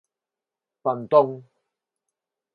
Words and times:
Pantón. 0.83 1.27